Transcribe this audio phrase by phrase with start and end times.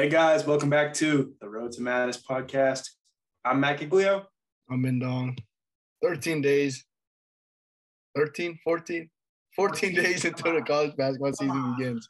[0.00, 2.88] Hey guys, welcome back to the Road to Madness podcast.
[3.44, 4.24] I'm Matt Giglio.
[4.70, 5.38] I'm Mindong.
[6.02, 6.86] 13 days,
[8.16, 9.10] 13, 14,
[9.54, 12.08] 14 days until the college basketball season begins.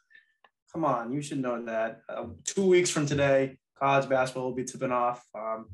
[0.71, 1.99] Come on, you should know that.
[2.07, 5.27] Uh, two weeks from today, college basketball will be tipping off.
[5.37, 5.65] Um,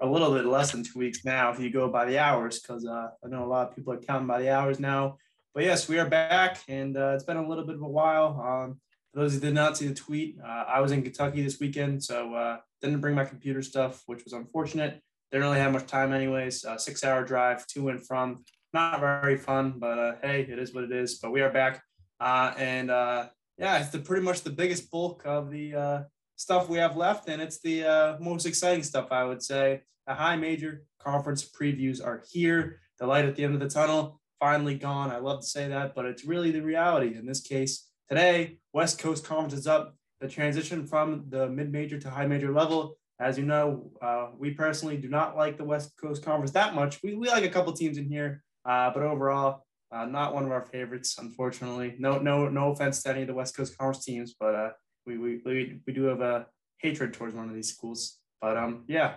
[0.00, 2.84] a little bit less than two weeks now if you go by the hours, because
[2.84, 5.18] uh, I know a lot of people are counting by the hours now.
[5.54, 8.40] But yes, we are back, and uh, it's been a little bit of a while.
[8.44, 8.80] Um,
[9.14, 12.02] for those who did not see the tweet, uh, I was in Kentucky this weekend,
[12.02, 15.00] so uh, didn't bring my computer stuff, which was unfortunate.
[15.30, 16.64] Didn't really have much time, anyways.
[16.64, 18.44] Uh, six hour drive to and from.
[18.72, 21.20] Not very fun, but uh, hey, it is what it is.
[21.20, 21.80] But we are back,
[22.18, 26.78] uh, and uh, yeah, it's the pretty much the biggest bulk of the stuff we
[26.78, 29.82] have left, and it's the most exciting stuff, I would say.
[30.08, 32.80] The high major conference previews are here.
[32.98, 35.12] The light at the end of the tunnel finally gone.
[35.12, 38.98] I love to say that, but it's really the reality in this case Today, West
[38.98, 39.96] Coast Conference is up.
[40.20, 42.98] The transition from the mid major to high major level.
[43.18, 47.02] As you know, uh, we personally do not like the West Coast Conference that much.
[47.02, 50.52] We, we like a couple teams in here, uh, but overall, uh, not one of
[50.52, 51.94] our favorites, unfortunately.
[51.98, 54.70] No, no, no offense to any of the West Coast Conference teams, but uh,
[55.06, 56.46] we, we, we, we do have a
[56.78, 58.18] hatred towards one of these schools.
[58.42, 59.14] But um, yeah.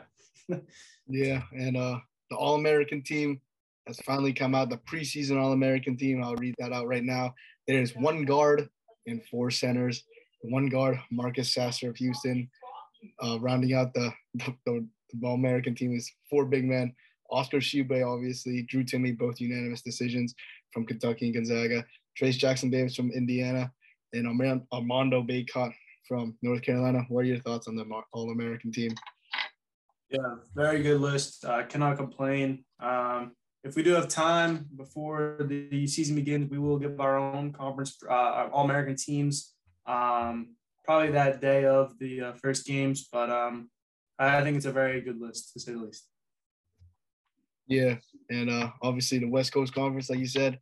[1.08, 2.00] yeah, and uh,
[2.30, 3.42] the All American team
[3.86, 4.70] has finally come out.
[4.70, 6.24] The preseason All American team.
[6.24, 7.34] I'll read that out right now.
[7.68, 8.70] There's one guard
[9.08, 10.04] and four centers.
[10.42, 12.50] One guard, Marcus Sasser of Houston.
[13.24, 14.12] Uh, rounding out the,
[14.66, 16.94] the, the All-American team is four big men.
[17.32, 18.64] Oscar Tshiebwe, obviously.
[18.64, 20.36] Drew Timme, both unanimous decisions
[20.72, 21.86] from Kentucky and Gonzaga.
[22.20, 23.72] Trayce Jackson Davis from Indiana.
[24.14, 24.28] And
[24.72, 25.74] Armando Bacot
[26.08, 27.06] from North Carolina.
[27.10, 28.92] What are your thoughts on the All-American team?
[30.10, 31.44] Yeah, very good list.
[31.44, 32.64] I cannot complain.
[32.80, 37.52] Um, if we do have time before the season begins, we will give our own
[37.52, 39.54] conference uh, All American teams
[39.86, 40.56] um,
[40.86, 43.08] probably that day of the uh, first games.
[43.12, 43.70] But um,
[44.20, 46.08] I think it's a very good list to say the least.
[47.68, 47.96] Yeah,
[48.30, 50.60] and uh, obviously the West Coast Conference, like you said,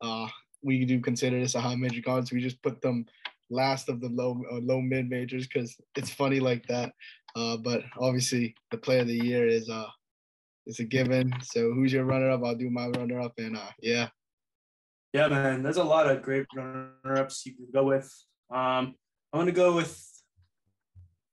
[0.00, 0.26] uh,
[0.62, 2.32] we do consider this a high major conference.
[2.32, 3.04] We just put them
[3.50, 6.92] last of the low uh, low mid majors because it's funny like that.
[7.36, 9.68] Uh, but obviously the player of the year is
[10.66, 11.32] it's a given.
[11.42, 12.42] So who's your runner up?
[12.44, 14.08] I'll do my runner up, and uh, yeah.
[15.12, 15.62] Yeah, man.
[15.62, 18.12] There's a lot of great runner ups you can go with.
[18.50, 18.94] Um,
[19.32, 20.02] I'm gonna go with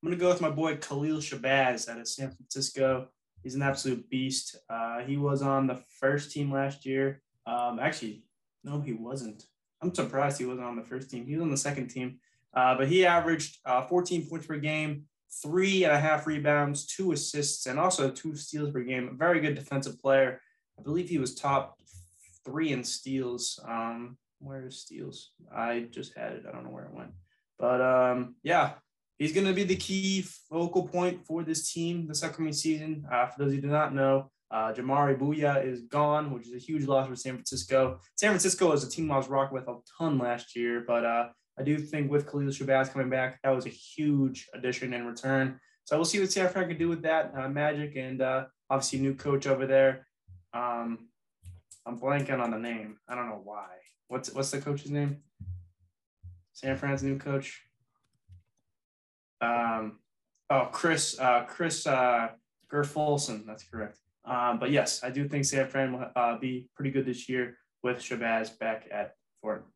[0.02, 3.08] I'm gonna go with my boy Khalil Shabazz out of San Francisco.
[3.42, 4.58] He's an absolute beast.
[4.70, 7.22] Uh, he was on the first team last year.
[7.46, 8.24] Um, actually,
[8.64, 9.44] no, he wasn't.
[9.82, 11.26] I'm surprised he wasn't on the first team.
[11.26, 12.20] He was on the second team.
[12.54, 15.06] Uh, but he averaged uh, 14 points per game,
[15.42, 19.10] three and a half rebounds, two assists, and also two steals per game.
[19.10, 20.40] A very good defensive player.
[20.80, 21.80] I believe he was top
[22.46, 23.60] three in steals.
[23.68, 25.32] Um, where is steals?
[25.56, 26.46] I just had it.
[26.48, 27.12] I don't know where it went.
[27.58, 28.74] But um, yeah,
[29.18, 33.06] he's going to be the key focal point for this team this upcoming season.
[33.12, 36.60] Uh, for those who do not know, uh, Jamaree Bouyea is gone, which is a
[36.60, 38.00] huge loss for San Francisco.
[38.16, 41.30] San Francisco is a team I was rocking with a ton last year, but uh,
[41.60, 45.60] I do think with Khalil Shabazz coming back, that was a huge addition and return.
[45.86, 49.00] So we'll see what San Fran can do with that uh, magic and uh, obviously
[49.00, 50.08] new coach over there.
[50.54, 51.10] Um,
[51.86, 52.98] I'm blanking on the name.
[53.08, 53.68] I don't know why.
[54.08, 55.18] What's what's the coach's name?
[56.54, 57.62] San Fran's new coach.
[59.42, 60.00] Um,
[60.50, 62.30] oh, Chris uh, Chris uh,
[62.72, 63.46] Gerlufsen.
[63.46, 63.98] That's correct.
[64.26, 67.58] Um, but yes, I do think San Fran will uh, be pretty good this year
[67.84, 69.68] with Shabazz back at Fort.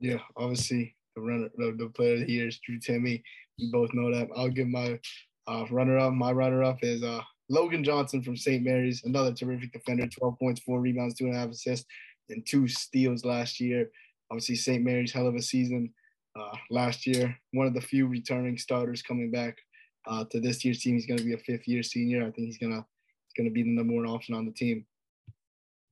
[0.00, 3.22] Yeah, obviously the runner, the, the player of the year is Drew Timme.
[3.56, 4.28] You both know that.
[4.36, 4.98] I'll give my
[5.46, 6.12] uh, runner up.
[6.12, 8.62] My runner up is uh, Logan Johnson from St.
[8.62, 11.86] Mary's, another terrific defender, 12 points, four rebounds, two and a half assists,
[12.30, 13.90] and two steals last year.
[14.30, 14.82] Obviously, St.
[14.82, 15.92] Mary's, hell of a season
[16.38, 17.36] uh, last year.
[17.52, 19.58] One of the few returning starters coming back
[20.06, 20.94] uh, to this year's team.
[20.94, 22.22] He's going to be a fifth year senior.
[22.22, 22.84] I think he's going to
[23.26, 24.86] he's going to be the number one option on the team.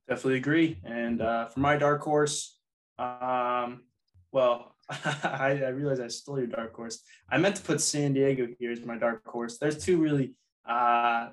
[0.07, 0.79] Definitely agree.
[0.83, 2.57] And uh, for my dark horse,
[2.99, 3.83] um,
[4.31, 7.03] well, I, I realized I stole your dark horse.
[7.29, 9.57] I meant to put San Diego here as my dark horse.
[9.57, 10.33] There's two really,
[10.67, 11.29] uh,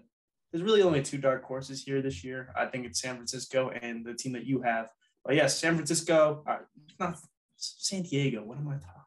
[0.52, 2.52] there's really only two dark horses here this year.
[2.56, 4.88] I think it's San Francisco and the team that you have.
[5.25, 6.58] But yes, San Francisco, uh,
[6.99, 7.19] not
[7.56, 8.43] San Diego.
[8.43, 9.05] What am I talking about?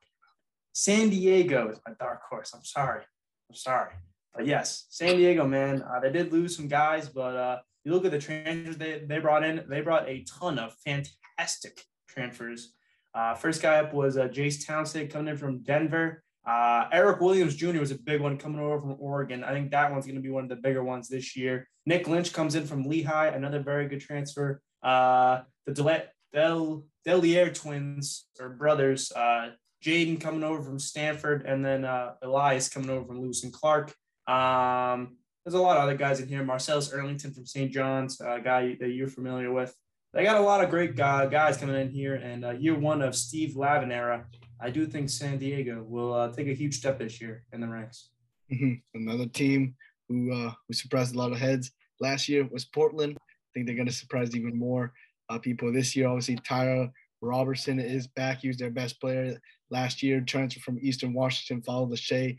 [0.74, 2.54] San Diego is my dark horse.
[2.54, 3.04] I'm sorry.
[3.50, 3.94] I'm sorry.
[4.34, 8.06] But yes, San Diego, man, uh, they did lose some guys, but uh, you look
[8.06, 12.74] at the transfers they, they brought in, they brought a ton of fantastic transfers
[13.14, 16.24] uh, first guy up was uh, Jace Townsend coming in from Denver.
[16.46, 17.80] Uh, Eric Williams Jr.
[17.80, 19.44] was a big one coming over from Oregon.
[19.44, 21.68] I think that one's going to be one of the bigger ones this year.
[21.86, 24.62] Nick Lynch comes in from Lehigh, another very good transfer.
[24.82, 29.52] Uh, the Del, Del Delaire twins or brothers, uh,
[29.84, 33.94] Jaden coming over from Stanford, and then uh, Elias coming over from Lewis and Clark.
[34.28, 36.44] Um, there's a lot of other guys in here.
[36.44, 37.72] Marcellus Earlington from St.
[37.72, 39.76] John's, a guy that you're familiar with.
[40.14, 43.16] They got a lot of great guys coming in here, and uh, year one of
[43.16, 44.26] Steve Lavin era.
[44.62, 47.68] I do think San Diego will uh, take a huge step this year in the
[47.68, 48.12] ranks.
[48.52, 48.74] Mm-hmm.
[48.94, 49.76] Another team
[50.08, 53.18] who uh, who surprised a lot of heads last year was Portland.
[53.20, 54.94] I think they're going to surprise even more
[55.30, 56.08] uh, people this year.
[56.08, 56.90] Obviously, Tyler
[57.22, 58.42] Robertson is back.
[58.42, 59.40] He was their best player
[59.72, 60.22] last year.
[60.22, 62.38] Transfer from Eastern Washington, followed the Shea.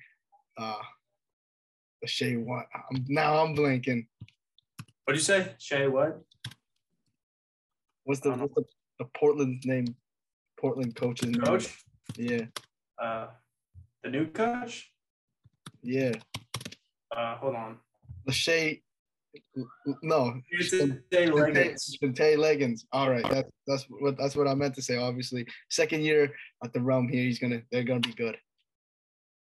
[0.57, 0.83] Uh,
[2.07, 2.67] Shea what?
[2.91, 4.07] I'm, now I'm blanking.
[5.05, 5.55] What'd you say?
[5.59, 6.23] Shea what?
[8.05, 8.65] What's the, what's the,
[8.99, 9.87] the Portland name?
[10.59, 11.75] Portland coach's coach?
[12.17, 12.31] Name?
[12.31, 13.05] Yeah.
[13.05, 13.27] Uh,
[14.03, 14.91] the new coach?
[15.83, 16.13] Yeah.
[17.15, 17.79] Uh, hold on.
[18.29, 18.83] Lachey.
[20.03, 20.41] No.
[20.53, 21.99] Tay Legans.
[22.15, 22.85] Tay Legans.
[22.93, 23.25] All right.
[23.29, 24.97] That's that's what that's what I meant to say.
[24.97, 28.37] Obviously, second year at the realm here, he's gonna they're gonna be good.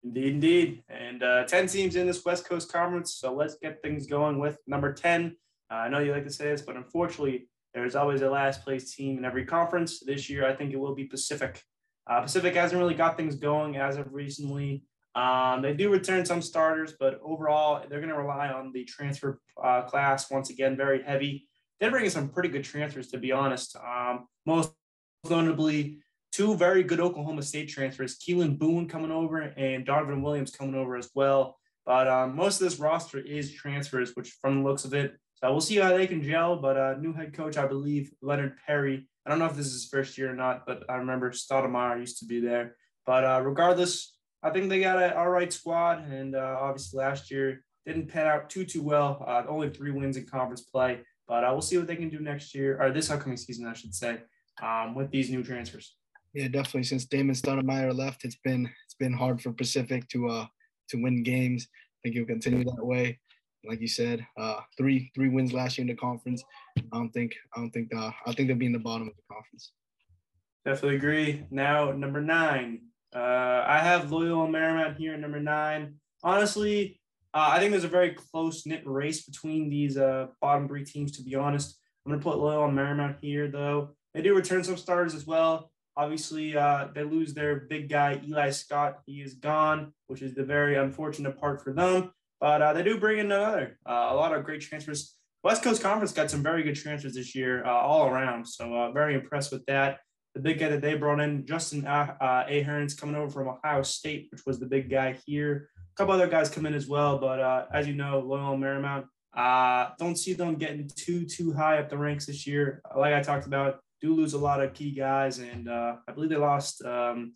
[0.03, 0.83] Indeed, indeed.
[0.89, 3.15] And uh, 10 teams in this West Coast Conference.
[3.15, 5.37] So let's get things going with number 10.
[5.69, 8.95] Uh, I know you like to say this, but unfortunately, there's always a last place
[8.95, 10.01] team in every conference.
[10.01, 11.63] This year, I think it will be Pacific.
[12.11, 14.85] Uh, Pacific hasn't really got things going as of recently.
[15.15, 19.41] Um, they do return some starters, but overall, they're going to rely on the transfer
[19.63, 21.49] uh, class once again, very heavy.
[21.79, 23.77] They're bringing some pretty good transfers, to be honest.
[23.77, 24.73] Um, most
[25.29, 25.99] notably,
[26.33, 30.97] two very good Oklahoma State transfers, Keylan Boone coming over and Donovan Williams coming over
[30.97, 31.59] as well.
[31.85, 35.51] But um, most of this roster is transfers, which from the looks of it, so
[35.51, 36.57] we'll see how they can gel.
[36.57, 39.07] But uh, new head coach, I believe, Leonard Perry.
[39.25, 42.01] I don't know if this is his first year or not, but I remember Stoudamire
[42.01, 42.77] used to be there.
[43.05, 47.31] But uh, regardless, I think they got an all right squad, and uh, obviously last
[47.31, 49.25] year didn't pan out too too well.
[49.27, 52.21] Uh, only three wins in conference play, but uh, we'll see what they can do
[52.21, 54.21] next year or this upcoming season, I should say,
[54.63, 55.97] um, with these new transfers.
[56.35, 56.85] Yeah, definitely.
[56.85, 60.47] Since Damon Stoudamire left, it's been it's been hard for Pacific to uh
[60.91, 61.67] to win games.
[61.73, 63.19] I think he'll continue that way.
[63.69, 66.43] Like you said, uh, three three wins last year in the conference.
[66.79, 69.15] I don't think I don't think uh, I think they'll be in the bottom of
[69.17, 69.73] the conference.
[70.65, 71.45] Definitely agree.
[71.51, 72.83] Now number nine,
[73.15, 75.95] uh, I have Loyola Marymount here at number nine.
[76.23, 77.01] Honestly,
[77.35, 81.13] uh, I think there's a very close knit race between these uh, bottom three teams.
[81.13, 83.91] To be honest, I'm to put Loyola Marymount here, though.
[84.15, 85.71] They do return some starters as well.
[85.97, 89.01] Obviously, uh, they lose their big guy Eli Scott.
[89.07, 92.13] He is gone, which is the very unfortunate part for them.
[92.41, 93.79] But uh, they do bring in another.
[93.89, 95.15] Uh, a lot of great transfers.
[95.43, 98.47] West Coast Conference got some very good transfers this year, all around.
[98.47, 99.99] So very impressed with that
[100.37, 103.83] the big guy that they brought in, Justin uh, uh, Ahrens coming over from Ohio
[103.83, 105.71] State, which was the big guy here.
[105.79, 109.07] A couple other guys come in as well, but uh, as you know, Loyola Marymount,
[109.35, 112.83] uh, don't see them getting too too high up the ranks this year.
[112.95, 116.29] Like I talked about, do lose a lot of key guys, and uh, I believe
[116.29, 117.33] they lost um,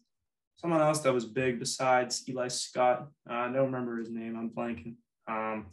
[0.60, 3.08] someone else that was big besides Eli Scott.
[3.28, 4.36] Uh, I don't remember his name.
[4.36, 4.96] I'm blanking.
[5.28, 5.66] Um,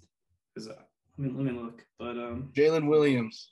[0.54, 0.81] because uh,
[1.18, 1.84] let me let me look.
[2.00, 3.51] But um, Jalen Williams.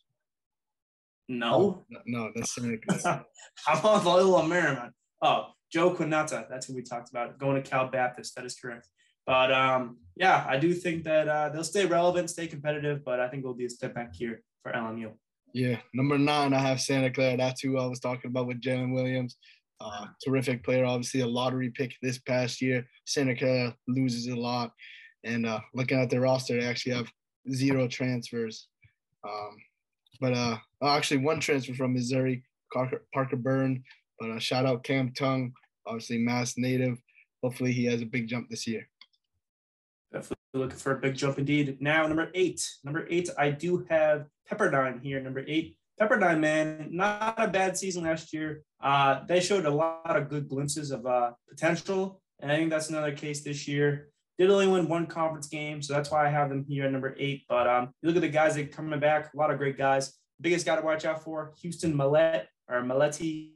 [1.28, 1.54] No.
[1.56, 3.26] Oh, no, that's Seneca.
[3.68, 4.92] I'm on Loyola Marymount.
[5.24, 6.46] Oh, Joe Quintana.
[6.50, 7.40] That's who we talked about.
[7.40, 8.36] Going to Cal Baptist.
[8.36, 8.88] That is correct.
[9.26, 13.28] But um, yeah, I do think that uh, they'll stay relevant, stay competitive, but I
[13.28, 15.14] think it'll be a step back here for LMU.
[15.52, 17.38] Yeah, number nine, I have Santa Clara.
[17.38, 19.38] That's who I was talking about with Jalen Williams.
[19.82, 22.88] Uh, terrific player, obviously a lottery pick this past year.
[23.06, 24.72] Seneca loses a lot,
[25.24, 27.12] and uh, looking at their roster, they actually have
[27.52, 28.70] zero transfers.
[29.28, 29.58] Um,
[30.22, 33.84] but uh, oh, actually, one transfer from Missouri, Parker, Parker Braun.
[34.20, 35.52] But uh, shout out Cam Tung,
[35.86, 36.98] obviously Mass native.
[37.44, 38.88] Hopefully, he has a big jump this year.
[40.14, 41.78] Definitely looking for a big jump indeed.
[41.82, 42.66] Now, number eight.
[42.84, 45.20] Number eight, I do have Pepperdine here.
[45.20, 48.62] Number eight, Pepperdine, man, not a bad season last year.
[48.82, 52.90] Uh, they showed a lot of good glimpses of uh, potential, and I think that's
[52.90, 54.10] another case this year.
[54.38, 57.16] Did only win one conference game, so that's why I have them here at number
[57.18, 57.44] eight.
[57.48, 60.14] But um, you look at the guys that coming back, a lot of great guys.
[60.42, 63.52] Biggest guy to watch out for, Houston Millet or Maletti.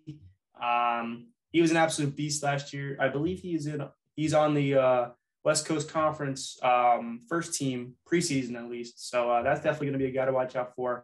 [0.61, 2.95] Um, he was an absolute beast last year.
[3.01, 3.85] I believe he's in.
[4.15, 5.09] He's on the uh,
[5.43, 9.09] West Coast Conference um, first team preseason at least.
[9.09, 11.03] So uh, that's definitely going to be a guy to watch out for.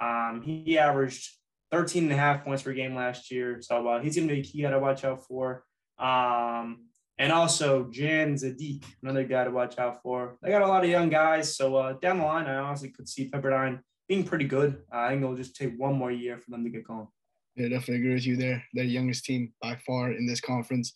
[0.00, 1.30] Um, he averaged
[1.72, 3.58] 13 and a half points per game last year.
[3.60, 5.64] So uh, he's going to be a key guy to watch out for.
[5.98, 6.86] Um,
[7.18, 10.36] and also Jan Zidek, another guy to watch out for.
[10.42, 13.08] They got a lot of young guys, so uh, down the line, I honestly could
[13.08, 14.82] see Pepperdine being pretty good.
[14.92, 17.08] Uh, I think it'll just take one more year for them to get going.
[17.56, 18.62] Yeah, definitely agree with you there.
[18.74, 20.92] They're the youngest team by far in this conference.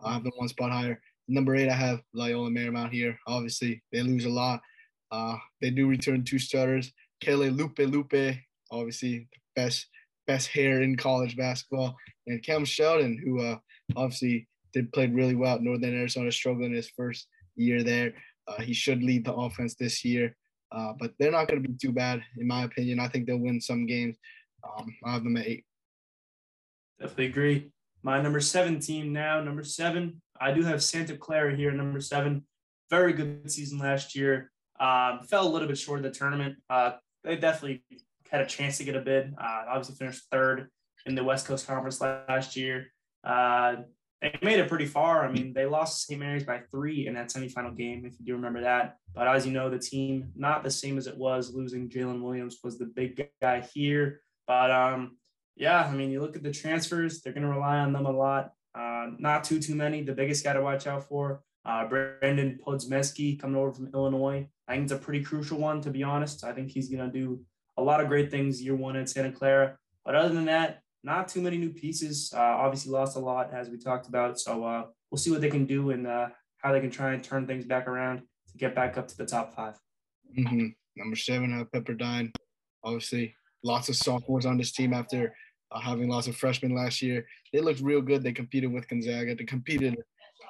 [0.00, 1.00] I have them one spot higher.
[1.28, 3.18] Number eight, I have Loyola Marymount here.
[3.26, 4.62] Obviously, they lose a lot.
[5.10, 6.92] Uh, they do return two starters.
[7.22, 9.86] Keli Leaupepe, obviously the best
[10.26, 11.96] best hair in college basketball,
[12.26, 13.56] and Cam Shelton, who uh,
[13.96, 15.56] obviously did played really well.
[15.56, 18.12] At Northern Arizona struggling his first year there.
[18.46, 20.34] Uh, he should lead the offense this year,
[20.72, 23.00] uh, but they're not going to be too bad, in my opinion.
[23.00, 24.16] I think they'll win some games.
[24.64, 25.64] Um, I have them at eight.
[27.00, 27.70] Definitely agree.
[28.02, 30.22] My number seven team now, number seven.
[30.40, 32.46] I do have Santa Clara here, number seven.
[32.90, 34.50] Very good season last year.
[34.80, 36.56] Um, fell a little bit short of the tournament.
[36.70, 36.92] Uh,
[37.24, 37.82] they definitely
[38.30, 39.34] had a chance to get a bid.
[39.38, 40.68] Uh, obviously finished third
[41.06, 42.86] in the West Coast Conference last year.
[43.24, 43.76] Uh,
[44.20, 45.24] they made it pretty far.
[45.24, 46.18] I mean, they lost St.
[46.18, 48.96] Mary's by three in that semifinal game, if you do remember that.
[49.14, 51.54] But as you know, the team not the same as it was.
[51.54, 54.20] Losing Jalen Williams was the big guy here.
[54.46, 55.18] But um,
[55.56, 58.10] yeah, I mean, you look at the transfers; they're going to rely on them a
[58.10, 58.50] lot.
[58.74, 60.02] Uh, not too too many.
[60.02, 64.48] The biggest guy to watch out for, uh, Brandon Podziemski coming over from Illinois.
[64.66, 66.42] I think it's a pretty crucial one, to be honest.
[66.42, 67.40] I think he's going to do
[67.76, 69.76] a lot of great things year one at Santa Clara.
[70.04, 72.32] But other than that, not too many new pieces.
[72.34, 74.40] Uh, obviously, lost a lot as we talked about.
[74.40, 77.22] So uh, we'll see what they can do and uh, how they can try and
[77.22, 79.74] turn things back around to get back up to the top 5
[80.38, 80.66] mm-hmm.
[80.96, 82.32] Number seven, uh, Pepperdine.
[82.82, 85.34] Obviously, lots of sophomores on this team after
[85.70, 87.26] uh, having lots of freshmen last year.
[87.52, 88.22] They looked real good.
[88.22, 89.36] They competed with Gonzaga.
[89.36, 89.96] They competed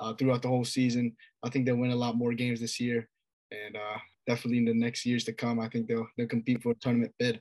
[0.00, 1.14] uh, throughout the whole season.
[1.42, 3.08] I think they'll win a lot more games this year,
[3.50, 6.72] and uh, definitely in the next years to come, I think they'll they'll compete for
[6.72, 7.40] a tournament bid.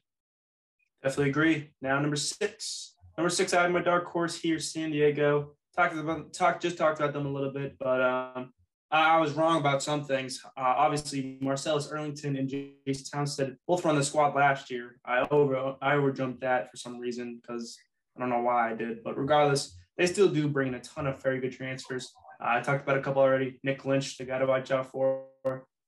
[1.03, 1.71] Definitely agree.
[1.81, 5.55] Now number six, Number six, I have my dark horse here, San Diego.
[5.75, 8.53] Talked about talk just talked about them a little bit, but um,
[8.91, 10.39] I, I was wrong about some things.
[10.45, 14.99] Uh, obviously, Marcellus Earlington and Jace Townsend both were on the squad last year.
[15.03, 17.75] I over I overjumped that for some reason because
[18.15, 21.07] I don't know why I did, but regardless, they still do bring in a ton
[21.07, 22.13] of very good transfers.
[22.39, 23.59] Uh, I talked about a couple already.
[23.63, 25.25] Nick Lynch, the guy to watch out for.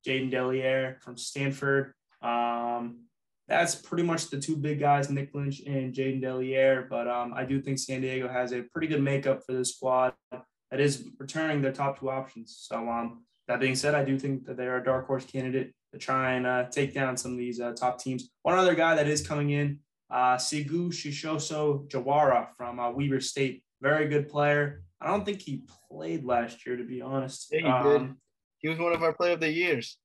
[0.05, 1.93] Jaden Delaire from Stanford.
[2.21, 3.05] Um,
[3.47, 6.87] that's pretty much the two big guys, Nick Lynch and Jaden Delaire.
[6.87, 10.13] But um, I do think San Diego has a pretty good makeup for this squad
[10.31, 12.55] that is returning their top two options.
[12.61, 15.99] So um, that being said, I do think that they're a dark horse candidate to
[15.99, 18.29] try and uh, take down some of these uh, top teams.
[18.43, 19.79] One other guy that is coming in,
[20.11, 24.83] uh, Seikou Sisoho Jawara from uh, Weber State, very good player.
[25.01, 27.49] I don't think he played last year, to be honest.
[27.51, 28.15] Yeah, he um, did.
[28.59, 29.97] He was one of our player of the years.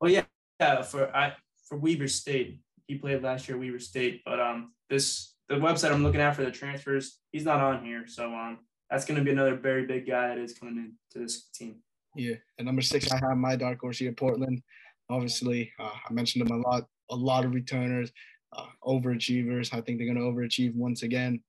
[0.00, 0.24] Oh yeah,
[0.58, 1.34] yeah for I
[1.68, 6.02] for Weber State he played last year Weber State, but um this the website I'm
[6.02, 8.04] looking at for the transfers, he's not on here.
[8.08, 8.58] So um
[8.90, 11.76] that's going to be another very big guy that is coming in to this team.
[12.16, 14.60] Yeah, and number six, I have my dark horse here, Portland.
[15.08, 16.86] Obviously, uh, I mentioned them a lot.
[17.10, 18.10] A lot of returners,
[18.56, 19.72] uh, overachievers.
[19.72, 21.40] I think they're going to overachieve once again.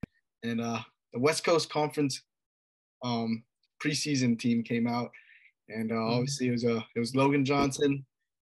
[0.43, 0.81] And uh,
[1.13, 2.21] the West Coast Conference
[3.03, 3.43] um,
[3.83, 5.11] preseason team came out,
[5.69, 6.13] and uh, mm-hmm.
[6.13, 8.05] obviously it was a uh, it was Logan Johnson,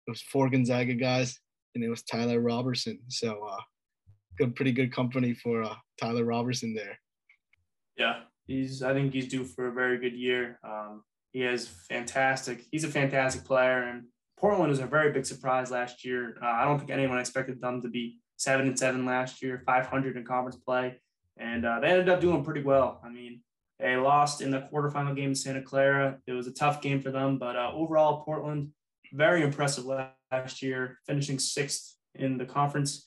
[0.07, 1.39] it was four Gonzaga guys,
[1.73, 2.99] and it was Tyler Robertson.
[3.07, 3.61] So uh,
[4.37, 6.99] good, pretty good company for uh, Tyler Robertson there.
[7.97, 8.83] Yeah, he's.
[8.83, 10.59] I think he's due for a very good year.
[10.63, 12.65] Um, he is fantastic.
[12.71, 14.03] He's a fantastic player, and
[14.37, 16.37] Portland was a very big surprise last year.
[16.41, 20.17] Uh, I don't think anyone expected them to be seven and seven last year, 500
[20.17, 20.99] in conference play,
[21.37, 23.01] and uh, they ended up doing pretty well.
[23.03, 23.41] I mean,
[23.79, 26.17] they lost in the quarterfinal game in Santa Clara.
[26.27, 28.69] It was a tough game for them, but uh, overall, Portland
[29.13, 33.05] very impressive last year, finishing sixth in the conference.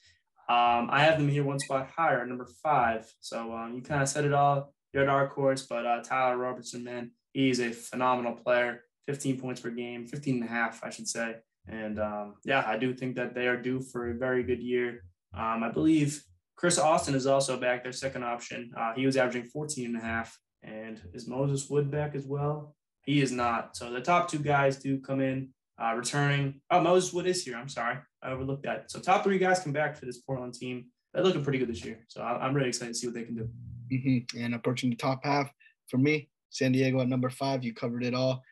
[0.49, 3.11] Um, I have them here one spot higher, number five.
[3.21, 4.73] So um, you kind of said it all.
[4.93, 8.85] You're at our course, but uh, Tyler Robertson, man, he's a phenomenal player.
[9.07, 11.37] 15 points per game, 15 and a half, I should say.
[11.67, 15.05] And um, yeah, I do think that they are due for a very good year.
[15.35, 16.23] Um, I believe
[16.57, 18.71] Chris Austin is also back, their second option.
[18.77, 20.39] Uh, he was averaging 14 and a half.
[20.69, 22.77] And is Moses Wood back as well?
[23.03, 23.77] He is not.
[23.77, 25.51] So the top two guys do come in.
[25.81, 27.57] Uh, returning, oh, Moses Wood is here.
[27.57, 27.99] I'm sorry.
[28.23, 28.91] I overlooked that.
[28.91, 30.87] So top three guys come back for this Portland team.
[31.15, 32.05] They're looking pretty good this year.
[32.09, 33.49] So I'm really excited to see what they can do.
[33.93, 34.43] Mm-hmm.
[34.43, 35.51] And approaching the top half
[35.89, 37.65] for me, San Diego at number five.
[37.65, 38.43] You covered it all.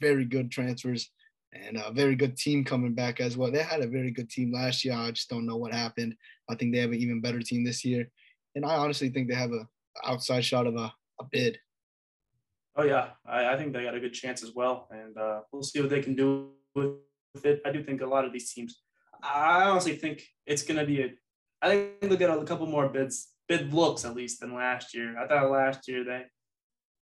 [0.00, 1.10] Very good transfers
[1.52, 3.50] and a very good team coming back as well.
[3.50, 4.94] They had a very good team last year.
[4.94, 6.14] I just don't know what happened.
[6.48, 8.10] I think they have an even better team this year.
[8.54, 9.66] And I honestly think they have a
[10.04, 11.58] outside shot of a, a bid.
[12.76, 15.64] Oh yeah, I, I, think they got a good chance as well, and uh, we'll
[15.64, 16.94] see what they can do with
[17.42, 17.60] it.
[17.66, 18.82] I do think a lot of these teams,
[19.22, 21.10] I honestly think it's going to be a,
[21.60, 25.18] I think they'll get a couple more bids, bid looks at least than last year.
[25.18, 26.26] I thought last year they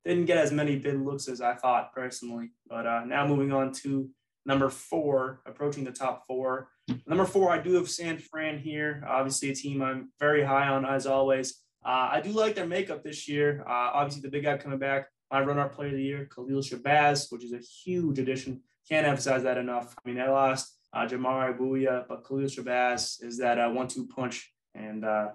[0.06, 2.52] didn't get as many bid looks as I thought personally.
[2.66, 4.08] But uh, now moving on to
[4.46, 6.68] number four, approaching the top four.
[7.06, 9.04] Number four, I do have San Fran here.
[9.06, 11.62] Obviously, a team I'm very high on as always.
[11.86, 13.62] Uh, I do like their makeup this year.
[13.66, 17.30] Uh, obviously, the big guy coming back, my runner-up player of the year, Khalil Shabazz,
[17.30, 19.94] which is a huge addition can't emphasize that enough.
[19.96, 24.52] I mean, they lost uh, Jamaree Bouyea, but Khalil Shabazz is that uh, one-two punch.
[24.74, 25.28] And uh,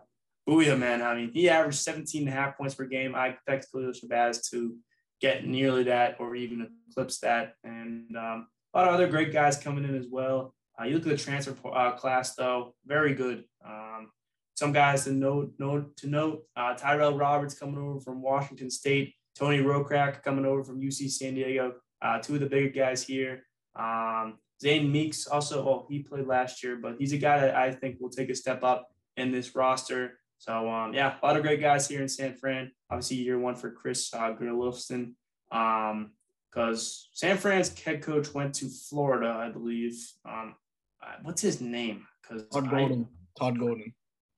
[0.48, 3.15] Bouyea, man, I mean, he averaged 17 and a half points per game.
[3.15, 4.77] I expect Khalil Shabazz to
[5.20, 7.53] get nearly that or even eclipse that.
[7.63, 10.53] And um, a lot of other great guys coming in as well.
[10.79, 13.43] Uh, you look at the transfer uh, class, though, very good.
[13.65, 14.12] Um,
[14.61, 19.15] some guys to note, note to note, uh, Tyrell Roberts coming over from Washington State,
[19.35, 23.41] Tony Rocak coming over from UC San Diego, uh, two of the bigger guys here.
[23.75, 27.71] Um, Zane Meeks also, well, he played last year, but he's a guy that I
[27.71, 28.87] think will take a step up
[29.17, 30.19] in this roster.
[30.37, 32.71] So um, yeah, a lot of great guys here in San Fran.
[32.91, 35.13] Obviously, year one for Chris uh, Gerlufsen,
[35.51, 36.11] um,
[36.51, 39.99] because San Fran's head coach went to Florida, I believe.
[40.23, 40.53] Um,
[41.01, 42.05] uh, what's his name?
[42.21, 43.07] Because Todd Golden.
[43.39, 43.91] Todd Golden.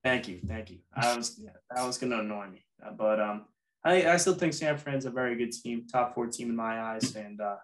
[0.03, 0.79] Thank you, thank you.
[0.93, 2.65] I was yeah, that was gonna annoy me,
[2.97, 3.45] but um,
[3.83, 6.81] I I still think San Fran's a very good team, top four team in my
[6.81, 7.55] eyes, and uh,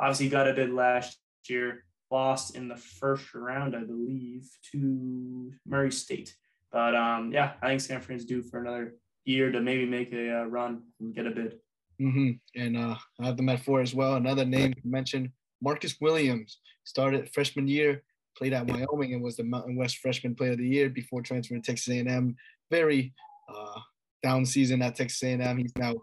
[0.00, 5.92] obviously got a bid last year, lost in the first round, I believe, to Murray
[5.92, 6.34] State.
[6.70, 10.40] But um, yeah, I think San Fran's due for another year to maybe make a
[10.40, 11.58] uh, run and get a bid.
[12.00, 12.60] Mm-hmm.
[12.60, 14.14] And uh, I have them at four as well.
[14.14, 18.02] Another name to mention, Marcus Williams, started freshman year,
[18.38, 21.60] played at Wyoming and was the Mountain West Freshman Player of the Year before transferring
[21.60, 22.36] to Texas A&M.
[22.70, 23.12] Very
[23.52, 23.80] uh,
[24.22, 25.58] down season at Texas A&M.
[25.58, 25.94] He's now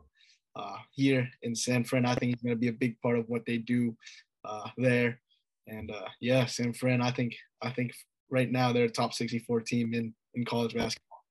[0.55, 2.05] uh, here in San Fran.
[2.05, 3.95] I think he's going to be a big part of what they do
[4.43, 5.19] uh, there.
[5.67, 7.01] And uh, yeah, San Fran.
[7.01, 7.93] I think I think
[8.29, 11.23] right now they're a top 64 team in in college basketball.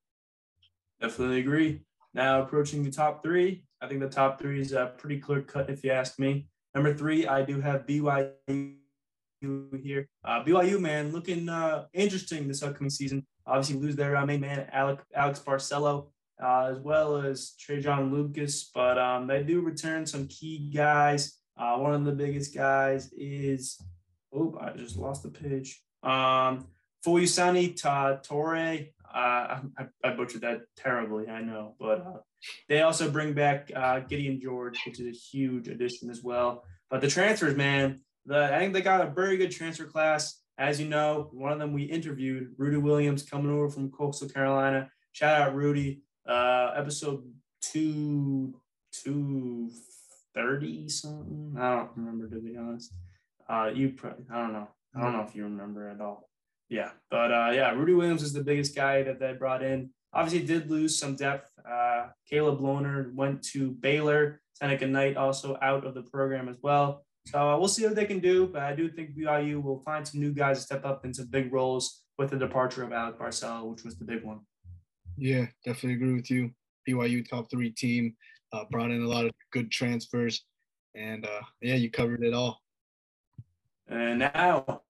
[1.00, 1.82] Definitely agree.
[2.14, 5.70] Now approaching the top three, I think the top three is a pretty clear cut
[5.70, 6.49] if you ask me.
[6.75, 8.75] Number three, I do have BYU
[9.82, 10.08] here.
[10.24, 13.26] Uh, BYU man looking uh, interesting this upcoming season.
[13.46, 16.08] Obviously lose their uh, main man Alex, Alex Barcello
[16.42, 21.38] uh, as well as Te'Jon Lucas, but um, they do return some key guys.
[21.56, 23.80] Uh, one of the biggest guys is
[24.32, 25.80] oh I just lost the page.
[26.02, 26.66] Um,
[27.06, 28.86] Fuyusani Ta- Torre.
[29.14, 32.24] Uh, I, I, butchered that terribly, I know, but
[32.68, 33.68] they also bring back
[34.08, 36.64] Gideon George, which is a huge addition as well.
[36.90, 40.41] But the transfers, man, the, I think they got a very good transfer class.
[40.56, 44.89] As you know, one of them we interviewed, Rudy Williams, coming over from Coastal Carolina.
[45.13, 46.02] Shout out Rudy.
[46.26, 47.25] Uh, episode
[47.60, 48.54] two
[48.93, 49.71] two
[50.34, 51.54] thirty something.
[51.58, 52.93] I don't remember to be honest.
[53.49, 53.95] Uh, you
[54.32, 54.69] I don't know.
[54.97, 56.30] I don't know if you remember at all.
[56.69, 59.91] Yeah, but uh, yeah, Rudy Williams is the biggest guy that they brought in.
[60.13, 61.50] Obviously, did lose some depth.
[61.69, 64.41] Uh, Caleb Lohner went to Baylor.
[64.54, 67.04] Seneca Knight also out of the program as well.
[67.26, 68.47] So uh, we'll see what they can do.
[68.47, 71.52] But I do think BYU will find some new guys to step up into big
[71.52, 74.41] roles with the departure of Alec Barcello, which was the big one.
[75.17, 76.50] Yeah, definitely agree with you.
[76.89, 78.15] BYU top three team
[78.52, 80.45] uh, brought in a lot of good transfers,
[80.95, 82.60] and uh, yeah, you covered it all.
[83.89, 84.82] And now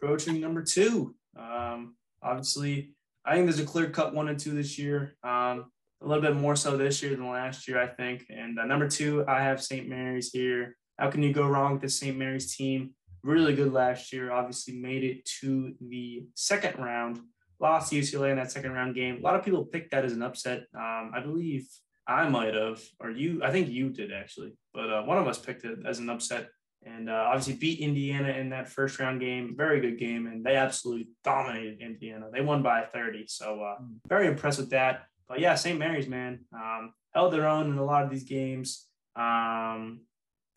[0.00, 1.14] approaching number two.
[1.38, 5.16] Um, obviously, I think there's a clear cut one and two this year.
[5.22, 5.70] Um,
[6.02, 8.24] a little bit more so this year than last year, I think.
[8.30, 9.86] And uh, number two, I have St.
[9.86, 10.76] Mary's here.
[11.00, 12.14] How can you go wrong with the St.
[12.14, 12.90] Mary's team?
[13.22, 14.30] Really good last year.
[14.30, 17.20] Obviously, made it to the second round.
[17.58, 19.16] Lost UCLA in that second round game.
[19.16, 20.64] A lot of people picked that as an upset.
[20.74, 21.66] Um, I believe
[22.06, 23.40] I might have, or you.
[23.42, 26.48] I think you did actually, but uh, one of us picked it as an upset
[26.84, 29.54] and uh, obviously beat Indiana in that first round game.
[29.56, 32.26] Very good game, and they absolutely dominated Indiana.
[32.30, 35.04] They won by 30, so uh, very impressed with that.
[35.28, 35.78] But yeah, St.
[35.78, 38.86] Mary's man um, held their own in a lot of these games.
[39.16, 40.00] Um,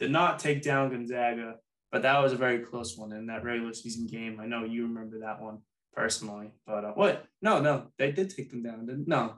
[0.03, 1.55] did not take down Gonzaga,
[1.89, 4.37] but that was a very close one in that regular season game.
[4.41, 5.59] I know you remember that one
[5.93, 7.23] personally, but uh, what?
[7.41, 8.85] No, no, they did take them down.
[8.85, 9.35] Didn't, no,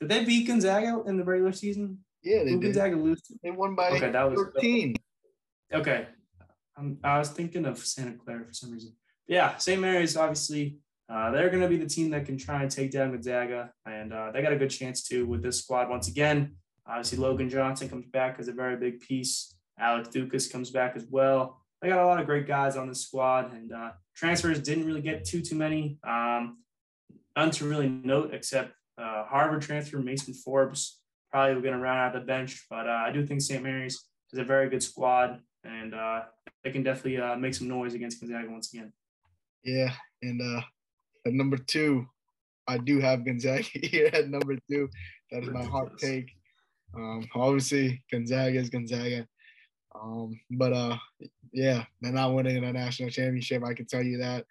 [0.00, 1.98] did they beat Gonzaga in the regular season?
[2.24, 2.62] Yeah, they did.
[2.62, 3.22] Gonzaga lose.
[3.44, 4.96] They won by okay, that was 13.
[5.72, 6.08] Okay,
[6.76, 8.92] I'm, i was thinking of Santa Clara for some reason.
[9.28, 9.80] But yeah, St.
[9.80, 10.78] Mary's obviously
[11.08, 14.12] uh, they're going to be the team that can try and take down Gonzaga, and
[14.12, 16.56] uh, they got a good chance to with this squad once again.
[16.88, 19.54] Obviously, Logan Johnson comes back as a very big piece.
[19.80, 21.60] Alex Ducas comes back as well.
[21.80, 25.00] They got a lot of great guys on the squad, and uh, transfers didn't really
[25.00, 25.98] get too too many.
[26.06, 26.58] Um,
[27.36, 30.98] none to really note except uh, Harvard transfer Mason Forbes
[31.30, 33.62] probably going to round out the bench, but uh, I do think St.
[33.62, 36.22] Mary's is a very good squad, and uh,
[36.64, 38.92] they can definitely uh, make some noise against Gonzaga once again.
[39.64, 40.62] Yeah, and uh,
[41.26, 42.06] at number two,
[42.66, 44.88] I do have Gonzaga here at number two.
[45.30, 46.30] That is my hot take.
[46.96, 49.26] Um, obviously, Gonzaga is Gonzaga.
[50.00, 50.96] Um, but uh,
[51.52, 53.64] yeah, they're not winning a national championship.
[53.64, 54.44] I can tell you that.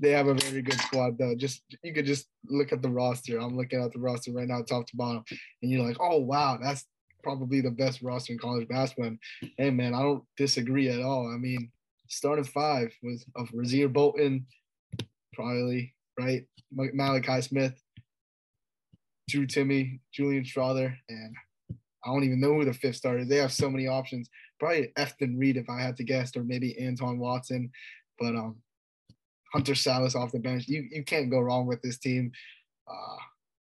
[0.00, 1.34] They have a very good squad though.
[1.36, 3.38] Just you could just look at the roster.
[3.38, 5.24] I'm looking at the roster right now, top to bottom,
[5.62, 6.84] and you're like, oh wow, that's
[7.22, 9.06] probably the best roster in college basketball.
[9.06, 9.18] And,
[9.56, 11.32] hey, man, I don't disagree at all.
[11.32, 11.70] I mean,
[12.08, 14.46] starting five was of Rasir Bolton,
[15.32, 17.74] probably right, Malachi Smith,
[19.28, 21.34] Drew Timme, Julian Strawther, and
[22.04, 23.24] I don't even know who the fifth starter.
[23.24, 24.28] They have so many options.
[24.64, 27.70] Probably Efton Reid if I had to guess, or maybe Anton Watson.
[28.18, 28.56] But um,
[29.52, 30.66] Hunter Sallis off the bench.
[30.68, 32.32] You you can't go wrong with this team.
[32.90, 33.16] Uh,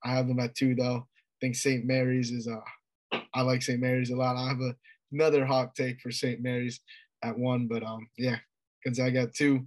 [0.02, 1.06] I have them at two though.
[1.06, 1.84] I think St.
[1.84, 3.78] Mary's is uh I like St.
[3.78, 4.36] Mary's a lot.
[4.36, 4.74] I have a,
[5.12, 6.40] another hot take for St.
[6.40, 6.80] Mary's
[7.22, 8.38] at one, but um yeah,
[8.82, 9.66] Gonzaga at two,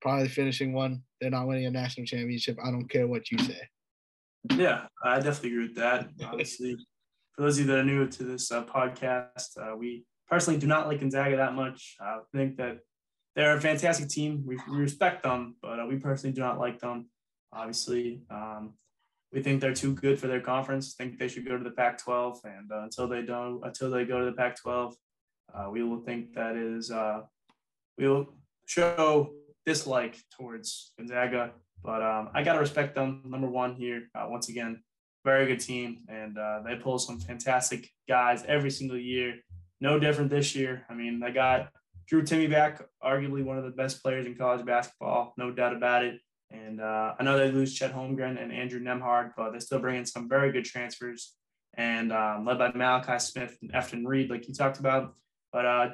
[0.00, 1.02] probably finishing one.
[1.20, 2.56] They're not winning a national championship.
[2.64, 3.60] I don't care what you say.
[4.56, 6.08] Yeah, I definitely agree with that.
[6.24, 6.78] Honestly,
[7.36, 10.66] for those of you that are new to this uh, podcast, uh, we personally do
[10.66, 11.96] not like Gonzaga that much.
[12.00, 12.78] I think that
[13.34, 14.44] they're a fantastic team.
[14.46, 17.08] We, we respect them, but uh, we personally do not like them.
[17.52, 18.74] Obviously, um,
[19.32, 20.94] we think they're too good for their conference.
[20.94, 24.20] Think they should go to the Pac-12, and uh, until they don't, until they go
[24.20, 24.94] to the Pac-12,
[25.54, 27.22] uh, we will think that is uh,
[27.98, 28.28] we will
[28.66, 29.32] show
[29.66, 31.52] dislike towards Gonzaga.
[31.82, 33.22] But um, I gotta respect them.
[33.24, 34.82] Number one here, uh, once again,
[35.24, 39.34] very good team, and they pull some fantastic guys every single year.
[39.80, 40.84] No different this year.
[40.90, 41.70] I mean, they got
[42.06, 46.04] Drew Timme back, arguably one of the best players in college basketball, no doubt about
[46.04, 46.20] it.
[46.50, 49.96] And uh, I know they lose Chet Holmgren and Andrew Nembhard, but they still bring
[49.96, 51.34] in some very good transfers
[51.74, 55.14] and um, led by Malachi Smith and Efton Reid, like you talked about.
[55.52, 55.88] But uh,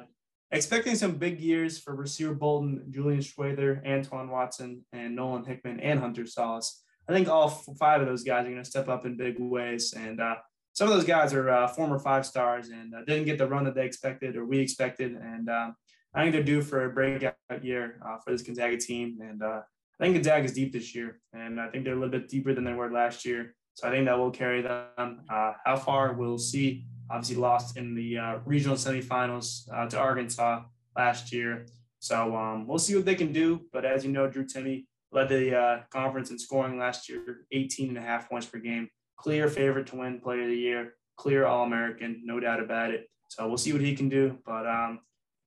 [0.51, 5.99] expecting some big years for Rasir Bolton, Julian Strawther, Antoine Watson, and Nolan Hickman and
[5.99, 6.79] Hunter Sallis.
[7.07, 9.93] I think all five of those guys are going to step up in big ways.
[9.93, 10.35] And uh,
[10.77, 13.63] some of those guys are uh, former five stars and uh, didn't get the run
[13.63, 15.13] that they expected or we expected.
[15.13, 15.75] And um,
[16.13, 19.17] I think they're due for a breakout year uh, for this Gonzaga team.
[19.19, 19.61] And uh,
[19.99, 22.53] I think Gonzaga is deep this year, and I think they're a little bit deeper
[22.53, 23.55] than they were last year.
[23.73, 25.21] So I think that will carry them.
[25.27, 26.85] Uh, how far we'll see.
[27.09, 30.61] Obviously, lost in the uh, regional semifinals uh, to Arkansas
[30.95, 31.65] last year.
[31.97, 33.61] So um, we'll see what they can do.
[33.73, 37.89] But as you know, Drew Timme led the uh, conference in scoring last year, 18
[37.89, 38.89] and a half points per game.
[39.17, 40.93] Clear favorite to win Player of the Year.
[41.17, 43.09] Clear All American, no doubt about it.
[43.29, 44.37] So we'll see what he can do.
[44.45, 44.99] But um,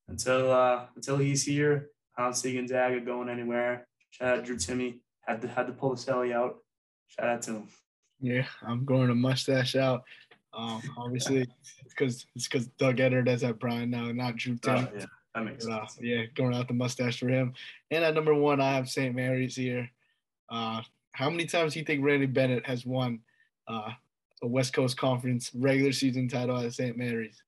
[0.08, 3.86] until uh, until he's here, I don't see Gonzaga going anywhere.
[4.10, 4.98] Shout out Drew Timme.
[5.26, 6.56] Had to had to pull the celly out.
[7.06, 7.68] Shout out to him.
[8.20, 10.02] Yeah, I'm growing a mustache out.
[10.52, 11.48] Um, obviously,
[11.88, 14.88] because it's because Doug Edert is at Bryant now, not Drew oh, Timme.
[14.92, 15.98] Oh, yeah, that makes but, uh, sense.
[16.02, 17.54] yeah, going out the mustache for him.
[17.90, 19.14] And at number one, I have St.
[19.14, 19.88] Mary's here.
[20.48, 23.20] Uh, how many times do you think Randy Bennett has won
[23.68, 23.90] uh,
[24.42, 26.96] a West Coast Conference regular season title at St.
[26.96, 27.42] Mary's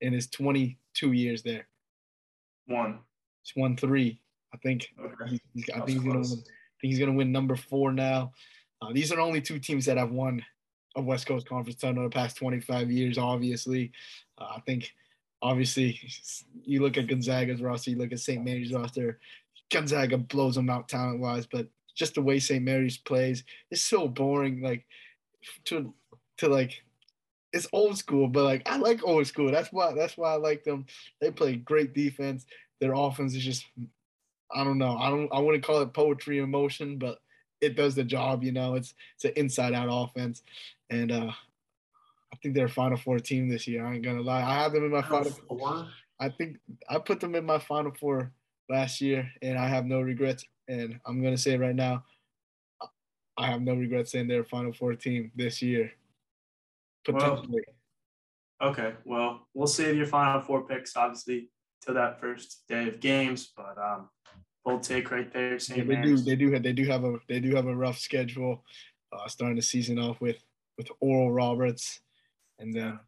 [0.00, 1.66] in his 22 years there?
[2.66, 3.00] One.
[3.42, 4.20] He's won three.
[4.52, 5.40] I think okay.
[5.52, 8.32] he's, I think he's gonna win, I think he's gonna win number four now.
[8.80, 10.42] Uh, these are the only two teams that have won
[10.96, 13.18] a West Coast Conference title in the past 25 years.
[13.18, 13.90] Obviously,
[14.38, 14.92] uh, I think
[15.42, 15.98] obviously
[16.64, 18.44] you look at Gonzaga's roster, you look at St.
[18.44, 19.18] Mary's roster.
[19.72, 22.62] Gonzaga blows them out talent wise, but just the way St.
[22.62, 24.60] Mary's plays is so boring.
[24.60, 24.84] Like
[25.66, 25.92] to
[26.38, 26.82] to like
[27.52, 29.50] it's old school, but like I like old school.
[29.50, 30.86] That's why that's why I like them.
[31.20, 32.46] They play great defense.
[32.80, 33.64] Their offense is just
[34.52, 34.96] I don't know.
[34.96, 35.28] I don't.
[35.32, 37.18] I wouldn't call it poetry in motion, but
[37.60, 38.44] it does the job.
[38.44, 40.42] You know, it's it's an inside out offense,
[40.90, 41.30] and uh,
[42.32, 43.84] I think they're a Final Four team this year.
[43.84, 44.42] I ain't gonna lie.
[44.42, 45.88] I have them in my Final, Four.
[46.20, 48.32] I think I put them in my Final Four
[48.68, 50.44] last year, and I have no regrets.
[50.68, 52.04] And I'm gonna say right now,
[53.36, 55.92] I have no regrets saying they're a Final Four team this year.
[57.04, 57.62] Potentially.
[58.60, 58.94] Well, okay.
[59.04, 61.50] Well, we'll save your Final Four picks, obviously,
[61.84, 63.52] till that first day of games.
[63.56, 64.08] But um,
[64.64, 65.58] bold take right there.
[65.68, 66.16] Yeah, they do.
[66.16, 66.52] They do.
[66.52, 67.18] Have, they do have a.
[67.28, 68.64] They do have a rough schedule.
[69.12, 70.42] Uh, starting the season off with
[70.76, 72.00] with Oral Roberts,
[72.58, 72.98] and then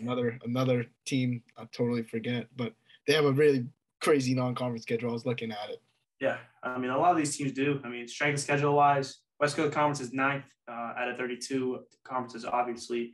[0.00, 2.72] another another team I totally forget, but
[3.06, 3.66] they have a really
[4.00, 5.10] crazy non-conference schedule.
[5.10, 5.82] I was looking at it.
[6.20, 7.80] Yeah, I mean a lot of these teams do.
[7.84, 12.44] I mean strength schedule wise, West Coast Conference is ninth uh, out of 32 conferences,
[12.44, 13.12] obviously.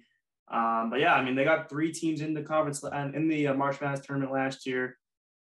[0.51, 3.49] Um, but yeah, I mean they got three teams in the conference and in the
[3.49, 4.97] uh, March Madness tournament last year.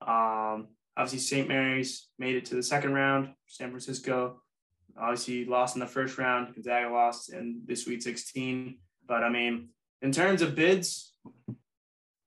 [0.07, 1.49] Um, Obviously, St.
[1.49, 3.35] Mary's made it to the second round.
[3.47, 4.41] San Francisco
[4.99, 6.55] obviously lost in the first round.
[6.55, 8.79] Gonzaga lost in the Sweet 16.
[9.07, 9.69] But I mean,
[10.01, 11.13] in terms of bids,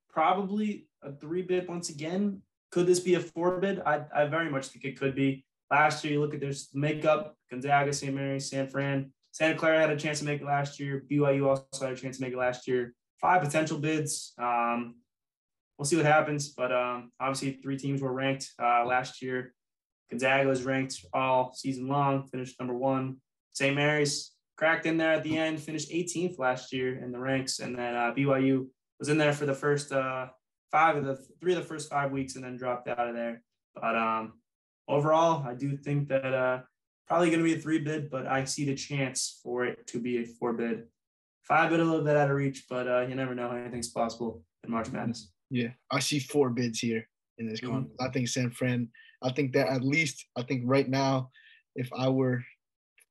[0.07, 2.43] probably a three bid once again.
[2.71, 3.81] Could this be a four bid?
[3.83, 5.43] I, I very much think it could be.
[5.71, 8.13] Last year, you look at this makeup Gonzaga, St.
[8.13, 9.11] Mary's, San Fran.
[9.31, 11.03] Santa Clara had a chance to make it last year.
[11.09, 12.93] BYU also had a chance to make it last year.
[13.19, 14.33] Five potential bids.
[14.37, 14.95] Um,
[15.77, 16.49] we'll see what happens.
[16.49, 19.53] But um, obviously, three teams were ranked uh, last year.
[20.09, 23.17] Gonzaga was ranked all season long, finished number one.
[23.53, 23.75] St.
[23.75, 27.77] Mary's cracked in there at the end, finished 18th last year in the ranks, and
[27.77, 30.27] then uh, BYU was in there for the first uh,
[30.71, 33.43] five of the three of the first five weeks, and then dropped out of there.
[33.75, 34.33] But um,
[34.89, 36.59] overall, I do think that uh,
[37.07, 39.99] probably going to be a three bid, but I see the chance for it to
[39.99, 40.83] be a four bid
[41.49, 43.51] five bid a little bit out of reach, but uh, you never know.
[43.51, 45.31] Anything's possible in March Madness.
[45.49, 47.05] Yeah, I see four bids here
[47.39, 47.71] in this mm-hmm.
[47.71, 47.97] conference.
[47.99, 48.87] I think San Fran.
[49.21, 50.25] I think that at least.
[50.37, 51.31] I think right now,
[51.75, 52.43] if I were to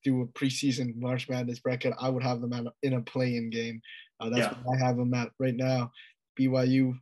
[0.04, 3.82] do a preseason March Madness bracket, I would have them at, in a play-in game.
[4.20, 4.54] Uh, that's yeah.
[4.62, 5.90] what I have them at right now.
[6.38, 6.96] BYU,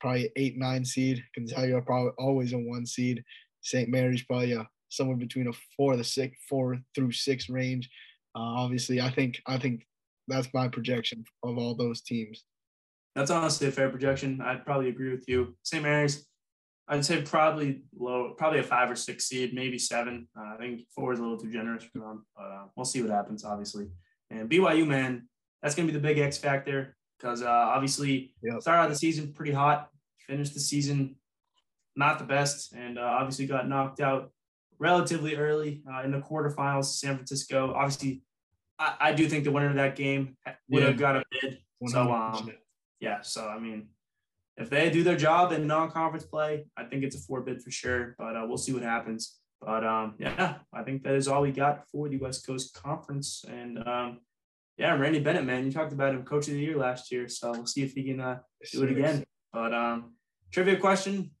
[0.00, 1.24] probably eight nine seed.
[1.34, 3.24] Gonzaga probably always a one seed.
[3.68, 3.88] St.
[3.88, 7.90] Mary's probably a, somewhere between a four to six, four through six range.
[8.34, 9.86] Uh, obviously, I think I think
[10.26, 12.44] that's my projection of all those teams.
[13.14, 14.40] That's honestly a fair projection.
[14.40, 15.56] I'd probably agree with you.
[15.64, 15.82] St.
[15.82, 16.26] Mary's,
[16.86, 20.28] I'd say probably low, probably a five or six seed, maybe seven.
[20.38, 23.02] Uh, I think four is a little too generous for them, but uh, we'll see
[23.02, 23.88] what happens, obviously.
[24.30, 25.28] And BYU, man,
[25.62, 28.62] that's going to be the big X factor because uh, obviously yep.
[28.62, 29.90] started out the season pretty hot,
[30.26, 31.16] finished the season
[31.98, 34.30] not the best, and uh, obviously got knocked out
[34.78, 36.84] relatively early uh, in the quarterfinals.
[36.84, 38.22] San Francisco, obviously,
[38.78, 40.36] I, I, do think the winner of that game
[40.70, 41.58] would have got a bid.
[41.82, 41.90] 100%.
[41.90, 42.52] So, um,
[43.00, 43.88] yeah, so I mean,
[44.56, 47.70] if they do their job in non-conference play, I think it's a four bid for
[47.70, 48.14] sure.
[48.16, 49.36] But uh, we'll see what happens.
[49.60, 53.44] But um, yeah, I think that is all we got for the West Coast Conference.
[53.48, 54.20] And um,
[54.76, 57.50] yeah, Randy Bennett, man, you talked about him coach of the year last year, so
[57.52, 58.38] we'll see if he can uh,
[58.72, 59.24] do it again.
[59.52, 60.14] But um,
[60.52, 61.32] trivia question: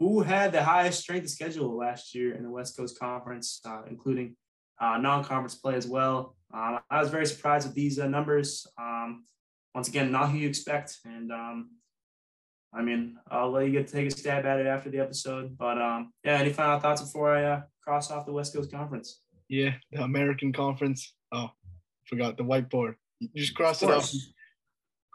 [0.00, 3.82] Who had the highest strength of schedule last year in the West Coast Conference, uh,
[3.90, 4.36] including
[4.80, 6.36] uh, non-conference play as well?
[6.54, 8.66] Um, I was very surprised with these uh, numbers.
[8.80, 9.24] Um,
[9.74, 11.70] once again, not who you expect, and um,
[12.72, 15.56] I mean, I'll let you get take a stab at it after the episode.
[15.56, 19.20] But um, yeah, any final thoughts before I uh, cross off the West Coast Conference?
[19.48, 21.14] Yeah, the American Conference.
[21.32, 21.50] Oh,
[22.06, 22.94] forgot the whiteboard.
[23.20, 24.12] You just cross it off.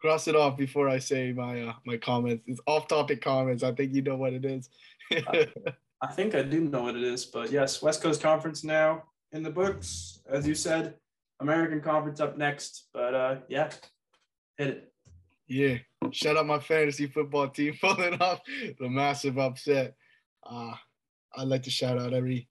[0.03, 2.43] Cross it off before I say my uh, my comments.
[2.45, 3.63] It's off-topic comments.
[3.63, 4.69] I think you know what it is.
[5.09, 5.47] I,
[6.01, 9.43] I think I do know what it is, but yes, West Coast Conference now in
[9.43, 10.95] the books, as you said.
[11.39, 13.69] American Conference up next, but uh, yeah,
[14.57, 14.93] hit it.
[15.47, 15.77] Yeah,
[16.11, 18.41] shout out my fantasy football team pulling off
[18.77, 19.95] the massive upset.
[20.45, 20.73] Uh,
[21.37, 22.49] I'd like to shout out every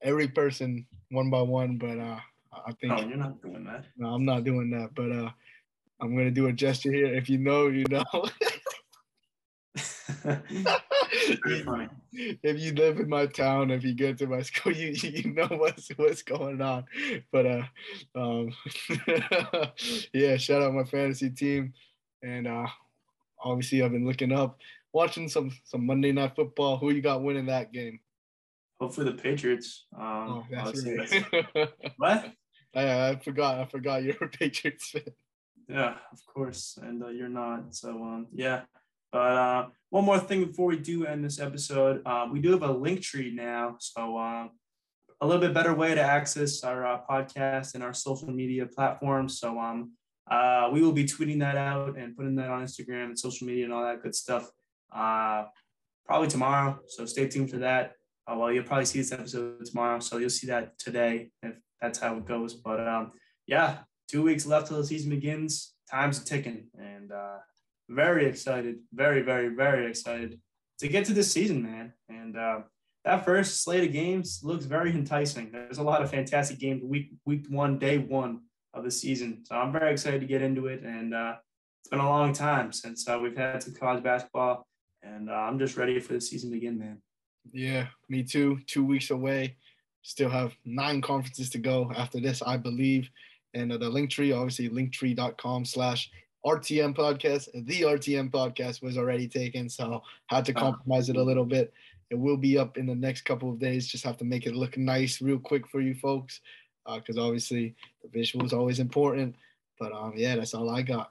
[0.00, 2.20] every person one by one, but uh,
[2.66, 2.94] I think.
[2.94, 3.84] Oh, you're not doing that.
[3.98, 4.94] No, I'm not doing that.
[4.94, 5.30] But uh,
[6.00, 7.14] I'm gonna do a gesture here.
[7.14, 8.04] If you know, you know.
[12.18, 15.46] If you live in my town, if you get to my school, you you know
[15.46, 16.84] what's what's going on.
[17.30, 17.62] But uh,
[18.14, 18.52] um,
[20.12, 21.72] yeah, shout out my fantasy team,
[22.22, 22.66] and uh,
[23.42, 24.58] obviously I've been looking up,
[24.92, 26.78] watching some some Monday Night Football.
[26.78, 28.00] Who you got winning that game?
[28.80, 29.86] Hopefully the Patriots.
[29.96, 31.68] Um, oh, that's right.
[31.96, 32.32] what?
[32.74, 33.58] I, I forgot.
[33.58, 35.02] I forgot you're a Patriots fan.
[35.68, 37.74] Yeah, of course, and uh, you're not.
[37.74, 38.62] So um, yeah.
[39.12, 42.62] But uh, one more thing before we do end this episode, uh, we do have
[42.62, 43.76] a link tree now.
[43.78, 44.48] So uh,
[45.20, 49.38] a little bit better way to access our uh, podcast and our social media platforms.
[49.38, 49.92] So um,
[50.30, 53.64] uh, we will be tweeting that out and putting that on Instagram and social media
[53.64, 54.50] and all that good stuff
[54.94, 55.44] uh,
[56.04, 56.78] probably tomorrow.
[56.88, 57.92] So stay tuned for that.
[58.26, 61.98] Uh, well, you'll probably see this episode tomorrow, so you'll see that today if that's
[61.98, 62.54] how it goes.
[62.54, 63.12] But um,
[63.46, 65.74] yeah, two weeks left till the season begins.
[65.90, 67.38] Time's ticking, and uh,
[67.88, 70.40] very excited, very, very, very excited
[70.78, 71.92] to get to this season, man.
[72.08, 72.60] And uh,
[73.04, 75.52] that first slate of games looks very enticing.
[75.52, 78.40] There's a lot of fantastic games week week one, day one
[78.74, 79.44] of the season.
[79.44, 80.82] So I'm very excited to get into it.
[80.82, 81.36] And uh,
[81.80, 84.66] it's been a long time since uh, we've had some college basketball,
[85.02, 87.00] and uh, I'm just ready for the season to begin, man.
[87.52, 88.58] Yeah, me too.
[88.66, 89.56] Two weeks away.
[90.02, 93.08] Still have nine conferences to go after this, I believe.
[93.56, 96.10] And uh, the link tree, obviously, linktree.com slash
[96.44, 97.48] RTM podcast.
[97.54, 100.60] The RTM podcast was already taken, so had to ah.
[100.60, 101.72] compromise it a little bit.
[102.10, 103.88] It will be up in the next couple of days.
[103.88, 106.40] Just have to make it look nice real quick for you folks
[106.94, 109.34] because uh, obviously the visual is always important.
[109.80, 111.10] But um, yeah, that's all I got.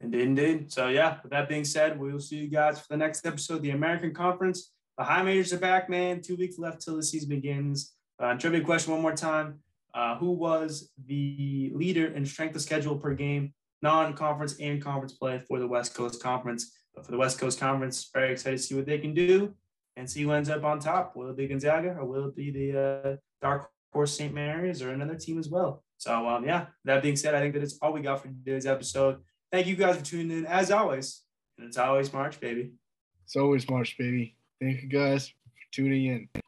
[0.00, 0.72] Indeed, indeed.
[0.72, 3.62] So yeah, with that being said, we will see you guys for the next episode,
[3.62, 4.70] the American Conference.
[4.96, 6.22] The high majors are back, man.
[6.22, 7.94] Two weeks left till the season begins.
[8.18, 9.58] Uh, trivia question one more time.
[9.94, 15.38] Uh, who was the leader in strength of schedule per game, non-conference and conference play
[15.38, 16.76] for the West Coast Conference?
[16.94, 19.54] But for the West Coast Conference, very excited to see what they can do
[19.96, 21.14] and see who ends up on top.
[21.14, 24.34] Will it be Gonzaga or will it be the uh, Dark horse St.
[24.34, 25.82] Mary's or another team as well.
[25.96, 28.66] So, um, yeah, that being said, I think that is all we got for today's
[28.66, 29.18] episode.
[29.50, 31.22] Thank you guys for tuning in as always.
[31.56, 32.72] And it's always March, baby.
[33.24, 34.36] It's always March, baby.
[34.60, 35.34] Thank you guys for
[35.72, 36.43] tuning in.